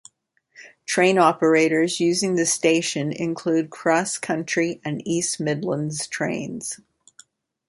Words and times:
Train 0.87 1.19
operators 1.19 1.99
using 1.99 2.33
the 2.35 2.47
station 2.47 3.11
include 3.11 3.69
CrossCountry 3.69 4.81
and 4.83 5.07
East 5.07 5.39
Midlands 5.39 6.07
Trains. 6.07 6.79